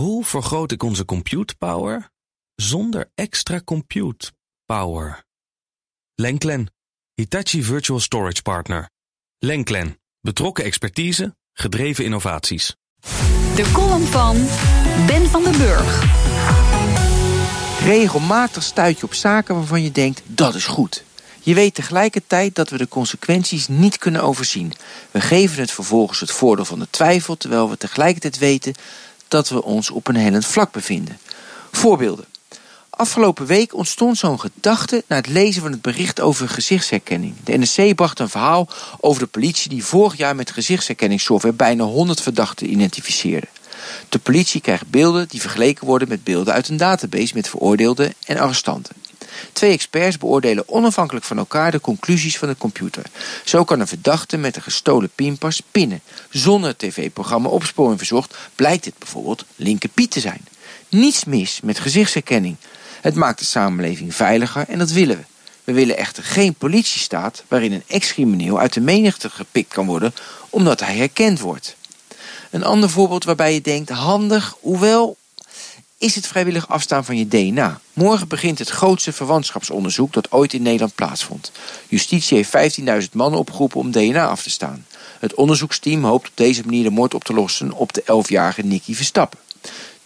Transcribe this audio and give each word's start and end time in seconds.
Hoe 0.00 0.24
vergroot 0.24 0.72
ik 0.72 0.82
onze 0.82 1.04
compute 1.04 1.54
power 1.56 2.10
zonder 2.54 3.10
extra 3.14 3.60
compute 3.64 4.32
power? 4.66 5.24
Lenklen, 6.14 6.72
Hitachi 7.14 7.62
Virtual 7.62 8.00
Storage 8.00 8.42
Partner. 8.42 8.90
Lenklen, 9.38 10.00
betrokken 10.20 10.64
expertise, 10.64 11.36
gedreven 11.52 12.04
innovaties. 12.04 12.76
De 13.54 13.70
column 13.72 14.06
van 14.06 14.36
Ben 15.06 15.26
van 15.26 15.42
den 15.42 15.58
Burg. 15.58 16.04
Regelmatig 17.84 18.62
stuit 18.62 18.98
je 18.98 19.04
op 19.04 19.14
zaken 19.14 19.54
waarvan 19.54 19.82
je 19.82 19.92
denkt 19.92 20.22
dat 20.26 20.54
is 20.54 20.66
goed. 20.66 21.04
Je 21.42 21.54
weet 21.54 21.74
tegelijkertijd 21.74 22.54
dat 22.54 22.70
we 22.70 22.78
de 22.78 22.88
consequenties 22.88 23.68
niet 23.68 23.98
kunnen 23.98 24.22
overzien. 24.22 24.72
We 25.10 25.20
geven 25.20 25.60
het 25.60 25.70
vervolgens 25.70 26.20
het 26.20 26.30
voordeel 26.30 26.64
van 26.64 26.78
de 26.78 26.90
twijfel, 26.90 27.36
terwijl 27.36 27.70
we 27.70 27.76
tegelijkertijd 27.76 28.38
weten 28.38 28.74
dat 29.30 29.48
we 29.48 29.62
ons 29.62 29.90
op 29.90 30.08
een 30.08 30.16
hellend 30.16 30.46
vlak 30.46 30.72
bevinden. 30.72 31.18
Voorbeelden. 31.70 32.24
Afgelopen 32.90 33.46
week 33.46 33.74
ontstond 33.74 34.18
zo'n 34.18 34.40
gedachte 34.40 35.04
na 35.06 35.16
het 35.16 35.26
lezen 35.26 35.62
van 35.62 35.70
het 35.70 35.82
bericht 35.82 36.20
over 36.20 36.48
gezichtsherkenning. 36.48 37.34
De 37.44 37.58
NSC 37.58 37.94
bracht 37.94 38.18
een 38.18 38.28
verhaal 38.28 38.68
over 39.00 39.22
de 39.22 39.28
politie 39.28 39.70
die 39.70 39.84
vorig 39.84 40.16
jaar 40.16 40.36
met 40.36 40.50
gezichtsherkenningssoftware 40.50 41.54
bijna 41.54 41.84
100 41.84 42.20
verdachten 42.20 42.70
identificeerde. 42.70 43.46
De 44.08 44.18
politie 44.18 44.60
krijgt 44.60 44.90
beelden 44.90 45.28
die 45.28 45.40
vergeleken 45.40 45.86
worden 45.86 46.08
met 46.08 46.24
beelden 46.24 46.54
uit 46.54 46.68
een 46.68 46.76
database 46.76 47.34
met 47.34 47.48
veroordeelden 47.48 48.14
en 48.26 48.38
arrestanten. 48.38 48.96
Twee 49.52 49.72
experts 49.72 50.18
beoordelen 50.18 50.68
onafhankelijk 50.68 51.24
van 51.24 51.38
elkaar 51.38 51.70
de 51.70 51.80
conclusies 51.80 52.38
van 52.38 52.48
de 52.48 52.56
computer. 52.56 53.04
Zo 53.44 53.64
kan 53.64 53.80
een 53.80 53.86
verdachte 53.86 54.36
met 54.36 54.56
een 54.56 54.62
gestolen 54.62 55.10
pinpas 55.14 55.62
pinnen. 55.70 56.00
Zonder 56.30 56.76
tv-programma 56.76 57.48
Opsporing 57.48 57.98
Verzocht 57.98 58.36
blijkt 58.54 58.84
dit 58.84 58.98
bijvoorbeeld 58.98 59.44
Linker 59.56 59.88
Piet 59.88 60.10
te 60.10 60.20
zijn. 60.20 60.44
Niets 60.88 61.24
mis 61.24 61.60
met 61.62 61.78
gezichtsherkenning. 61.78 62.56
Het 63.00 63.14
maakt 63.14 63.38
de 63.38 63.44
samenleving 63.44 64.14
veiliger 64.14 64.68
en 64.68 64.78
dat 64.78 64.90
willen 64.90 65.16
we. 65.16 65.24
We 65.64 65.72
willen 65.72 65.96
echter 65.96 66.22
geen 66.22 66.54
politiestaat 66.54 67.42
waarin 67.48 67.72
een 67.72 67.82
ex-crimineel 67.86 68.58
uit 68.58 68.72
de 68.72 68.80
menigte 68.80 69.30
gepikt 69.30 69.72
kan 69.72 69.86
worden 69.86 70.14
omdat 70.50 70.80
hij 70.80 70.96
herkend 70.96 71.40
wordt. 71.40 71.76
Een 72.50 72.64
ander 72.64 72.90
voorbeeld 72.90 73.24
waarbij 73.24 73.54
je 73.54 73.60
denkt 73.60 73.90
handig, 73.90 74.54
hoewel 74.60 75.16
is 76.00 76.14
het 76.14 76.26
vrijwillig 76.26 76.68
afstaan 76.68 77.04
van 77.04 77.16
je 77.16 77.28
DNA. 77.28 77.80
Morgen 77.92 78.28
begint 78.28 78.58
het 78.58 78.68
grootste 78.68 79.12
verwantschapsonderzoek 79.12 80.12
dat 80.12 80.32
ooit 80.32 80.52
in 80.52 80.62
Nederland 80.62 80.94
plaatsvond. 80.94 81.52
Justitie 81.88 82.36
heeft 82.36 82.78
15.000 82.80 83.12
mannen 83.12 83.40
opgeroepen 83.40 83.80
om 83.80 83.90
DNA 83.90 84.28
af 84.28 84.42
te 84.42 84.50
staan. 84.50 84.86
Het 85.18 85.34
onderzoeksteam 85.34 86.04
hoopt 86.04 86.28
op 86.28 86.36
deze 86.36 86.62
manier 86.64 86.82
de 86.82 86.90
moord 86.90 87.14
op 87.14 87.24
te 87.24 87.32
lossen 87.32 87.72
op 87.72 87.92
de 87.92 88.02
11-jarige 88.02 88.62
Nicky 88.62 88.94
Verstappen. 88.94 89.38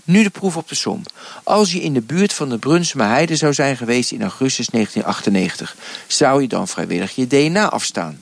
Nu 0.04 0.22
de 0.22 0.30
proef 0.30 0.56
op 0.56 0.68
de 0.68 0.74
som. 0.74 1.02
Als 1.42 1.72
je 1.72 1.80
in 1.80 1.94
de 1.94 2.02
buurt 2.02 2.32
van 2.32 2.48
de 2.48 2.58
Brunsuma 2.58 3.08
Heide 3.08 3.36
zou 3.36 3.54
zijn 3.54 3.76
geweest 3.76 4.12
in 4.12 4.22
augustus 4.22 4.66
1998, 4.66 5.76
zou 6.06 6.42
je 6.42 6.48
dan 6.48 6.68
vrijwillig 6.68 7.14
je 7.14 7.26
DNA 7.26 7.70
afstaan? 7.70 8.20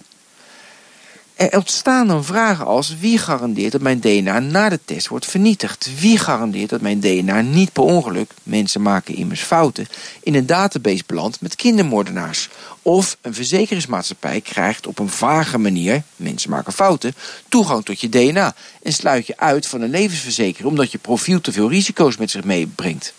Er 1.34 1.56
ontstaan 1.56 2.06
dan 2.06 2.24
vragen 2.24 2.66
als 2.66 2.96
wie 3.00 3.18
garandeert 3.18 3.72
dat 3.72 3.80
mijn 3.80 4.00
DNA 4.00 4.38
na 4.38 4.68
de 4.68 4.80
test 4.84 5.08
wordt 5.08 5.26
vernietigd? 5.26 5.90
Wie 6.00 6.18
garandeert 6.18 6.70
dat 6.70 6.80
mijn 6.80 7.00
DNA 7.00 7.40
niet 7.40 7.72
per 7.72 7.82
ongeluk, 7.82 8.30
mensen 8.42 8.82
maken 8.82 9.14
immers 9.14 9.40
fouten, 9.40 9.86
in 10.22 10.34
een 10.34 10.46
database 10.46 11.02
belandt 11.06 11.40
met 11.40 11.56
kindermoordenaars? 11.56 12.48
Of 12.82 13.16
een 13.20 13.34
verzekeringsmaatschappij 13.34 14.40
krijgt 14.40 14.86
op 14.86 14.98
een 14.98 15.08
vage 15.08 15.58
manier, 15.58 16.02
mensen 16.16 16.50
maken 16.50 16.72
fouten, 16.72 17.14
toegang 17.48 17.84
tot 17.84 18.00
je 18.00 18.08
DNA 18.08 18.54
en 18.82 18.92
sluit 18.92 19.26
je 19.26 19.36
uit 19.36 19.66
van 19.66 19.80
een 19.80 19.90
levensverzekering 19.90 20.68
omdat 20.68 20.92
je 20.92 20.98
profiel 20.98 21.40
te 21.40 21.52
veel 21.52 21.70
risico's 21.70 22.16
met 22.16 22.30
zich 22.30 22.44
meebrengt. 22.44 23.14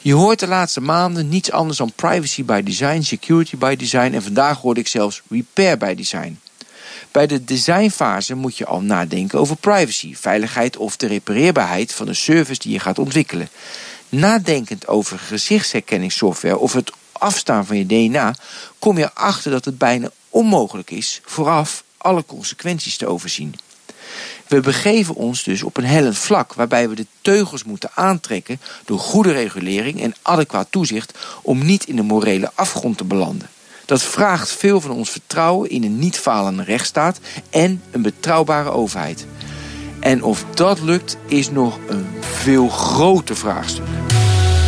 Je 0.00 0.14
hoort 0.14 0.38
de 0.38 0.46
laatste 0.46 0.80
maanden 0.80 1.28
niets 1.28 1.50
anders 1.50 1.78
dan 1.78 1.92
privacy 1.92 2.44
by 2.44 2.62
design, 2.62 3.00
security 3.00 3.56
by 3.56 3.76
design 3.76 4.14
en 4.14 4.22
vandaag 4.22 4.60
hoorde 4.60 4.80
ik 4.80 4.88
zelfs 4.88 5.22
repair 5.28 5.76
by 5.76 5.94
design. 5.94 6.38
Bij 7.10 7.26
de 7.26 7.44
designfase 7.44 8.34
moet 8.34 8.56
je 8.56 8.66
al 8.66 8.80
nadenken 8.80 9.38
over 9.38 9.56
privacy, 9.56 10.16
veiligheid 10.16 10.76
of 10.76 10.96
de 10.96 11.06
repareerbaarheid 11.06 11.92
van 11.92 12.06
de 12.06 12.14
service 12.14 12.60
die 12.60 12.72
je 12.72 12.80
gaat 12.80 12.98
ontwikkelen. 12.98 13.48
Nadenkend 14.08 14.88
over 14.88 15.18
gezichtsherkenningssoftware 15.18 16.58
of 16.58 16.72
het 16.72 16.92
afstaan 17.12 17.66
van 17.66 17.76
je 17.76 17.86
DNA, 17.86 18.34
kom 18.78 18.98
je 18.98 19.10
erachter 19.14 19.50
dat 19.50 19.64
het 19.64 19.78
bijna 19.78 20.10
onmogelijk 20.28 20.90
is 20.90 21.20
vooraf 21.24 21.84
alle 21.96 22.24
consequenties 22.24 22.96
te 22.96 23.06
overzien. 23.06 23.54
We 24.46 24.60
begeven 24.60 25.14
ons 25.14 25.42
dus 25.42 25.62
op 25.62 25.76
een 25.76 25.84
hellend 25.84 26.18
vlak 26.18 26.54
waarbij 26.54 26.88
we 26.88 26.94
de 26.94 27.06
teugels 27.20 27.64
moeten 27.64 27.90
aantrekken 27.94 28.60
door 28.84 28.98
goede 28.98 29.32
regulering 29.32 30.02
en 30.02 30.14
adequaat 30.22 30.66
toezicht 30.70 31.18
om 31.42 31.64
niet 31.64 31.84
in 31.84 31.96
de 31.96 32.02
morele 32.02 32.50
afgrond 32.54 32.98
te 32.98 33.04
belanden. 33.04 33.48
Dat 33.88 34.02
vraagt 34.02 34.52
veel 34.52 34.80
van 34.80 34.90
ons 34.90 35.10
vertrouwen 35.10 35.70
in 35.70 35.82
een 35.82 35.98
niet 35.98 36.18
falende 36.18 36.62
rechtsstaat 36.62 37.20
en 37.50 37.82
een 37.90 38.02
betrouwbare 38.02 38.70
overheid. 38.70 39.26
En 40.00 40.22
of 40.22 40.44
dat 40.54 40.80
lukt, 40.80 41.16
is 41.26 41.50
nog 41.50 41.78
een 41.88 42.06
veel 42.20 42.68
groter 42.68 43.36
vraagstuk. 43.36 43.84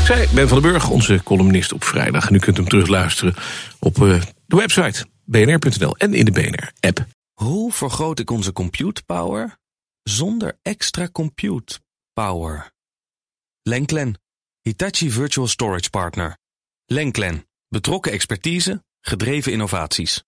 Zij 0.04 0.28
Ben 0.34 0.48
van 0.48 0.62
den 0.62 0.70
Burg, 0.70 0.88
onze 0.88 1.20
columnist 1.22 1.72
op 1.72 1.84
vrijdag. 1.84 2.28
En 2.28 2.34
u 2.34 2.38
kunt 2.38 2.56
hem 2.56 2.68
terugluisteren 2.68 3.34
op 3.78 3.96
uh, 3.98 4.22
de 4.46 4.56
website 4.56 5.06
bnr.nl 5.24 5.96
en 5.96 6.14
in 6.14 6.24
de 6.24 6.32
BNR-app. 6.32 7.06
Hoe 7.32 7.72
vergroot 7.72 8.18
ik 8.18 8.30
onze 8.30 8.52
compute 8.52 9.02
power 9.02 9.56
zonder 10.02 10.58
extra 10.62 11.08
compute 11.12 11.78
power? 12.12 12.72
Lenklen, 13.62 14.20
Hitachi 14.60 15.10
Virtual 15.10 15.46
Storage 15.46 15.90
Partner. 15.90 16.36
Lenklen, 16.86 17.46
betrokken 17.68 18.12
expertise, 18.12 18.82
gedreven 19.00 19.52
innovaties. 19.52 20.24